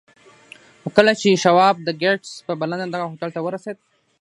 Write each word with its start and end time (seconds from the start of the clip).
خو 0.81 0.87
کله 0.97 1.13
چې 1.21 1.41
شواب 1.43 1.75
د 1.81 1.89
ګيټس 2.01 2.31
په 2.47 2.53
بلنه 2.59 2.85
دغه 2.93 3.05
هوټل 3.11 3.29
ته 3.35 3.39
ورسېد. 3.43 3.77